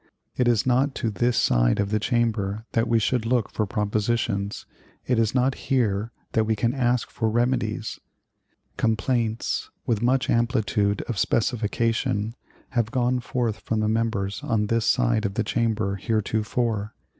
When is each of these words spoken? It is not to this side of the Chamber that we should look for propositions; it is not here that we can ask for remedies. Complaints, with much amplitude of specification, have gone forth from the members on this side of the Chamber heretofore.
It 0.35 0.47
is 0.47 0.65
not 0.65 0.95
to 0.95 1.11
this 1.11 1.37
side 1.37 1.79
of 1.79 1.91
the 1.91 1.99
Chamber 1.99 2.65
that 2.71 2.87
we 2.87 2.97
should 2.97 3.23
look 3.23 3.51
for 3.51 3.67
propositions; 3.67 4.65
it 5.05 5.19
is 5.19 5.35
not 5.35 5.53
here 5.69 6.11
that 6.31 6.45
we 6.45 6.55
can 6.55 6.73
ask 6.73 7.11
for 7.11 7.29
remedies. 7.29 7.99
Complaints, 8.77 9.69
with 9.85 10.01
much 10.01 10.27
amplitude 10.27 11.03
of 11.03 11.19
specification, 11.19 12.33
have 12.69 12.89
gone 12.89 13.19
forth 13.19 13.59
from 13.59 13.79
the 13.81 13.87
members 13.87 14.41
on 14.43 14.65
this 14.65 14.85
side 14.87 15.23
of 15.23 15.35
the 15.35 15.43
Chamber 15.43 15.97
heretofore. 15.97 16.95